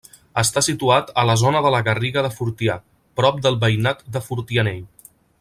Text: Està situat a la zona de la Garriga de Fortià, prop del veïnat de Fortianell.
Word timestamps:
Està 0.41 0.61
situat 0.67 1.11
a 1.23 1.25
la 1.29 1.35
zona 1.41 1.61
de 1.65 1.71
la 1.75 1.81
Garriga 1.89 2.23
de 2.27 2.31
Fortià, 2.39 2.79
prop 3.21 3.39
del 3.45 3.61
veïnat 3.67 4.03
de 4.17 4.25
Fortianell. 4.31 4.83